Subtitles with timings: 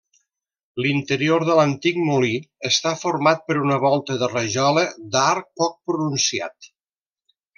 [0.83, 2.31] L'interior de l'antic molí
[2.69, 6.73] està format per una volta de rajola d'arc poc pronunciat.